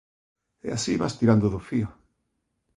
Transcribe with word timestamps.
E 0.67 0.69
así 0.77 0.93
vas 1.01 1.17
tirando 1.19 1.47
do 1.53 1.59
fío. 1.69 1.89